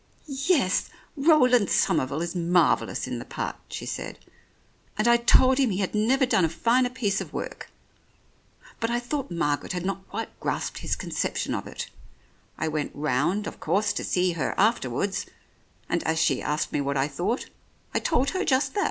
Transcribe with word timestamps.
"Yes, 0.25 0.89
Roland 1.15 1.69
Somerville 1.69 2.23
is 2.23 2.35
marvellous 2.35 3.05
in 3.05 3.19
the 3.19 3.23
part," 3.25 3.57
she 3.69 3.85
said, 3.85 4.17
"and 4.97 5.07
I 5.07 5.17
told 5.17 5.59
him 5.59 5.69
he 5.69 5.77
had 5.77 5.93
never 5.93 6.25
done 6.25 6.43
a 6.43 6.49
finer 6.49 6.89
piece 6.89 7.21
of 7.21 7.33
work. 7.33 7.69
But 8.79 8.89
I 8.89 8.99
thought 8.99 9.29
Margaret 9.29 9.73
had 9.73 9.85
not 9.85 10.07
quite 10.09 10.39
grasped 10.39 10.79
his 10.79 10.95
conception 10.95 11.53
of 11.53 11.67
it. 11.67 11.91
I 12.57 12.67
went 12.67 12.95
round, 12.95 13.45
of 13.45 13.59
course, 13.59 13.93
to 13.93 14.03
see 14.03 14.31
her 14.31 14.55
afterwards, 14.57 15.27
and 15.87 16.01
as 16.03 16.17
she 16.17 16.41
asked 16.41 16.71
me 16.73 16.81
what 16.81 16.97
I 16.97 17.07
thought 17.07 17.51
I 17.93 17.99
told 17.99 18.31
her 18.31 18.43
just 18.43 18.73
that." 18.73 18.79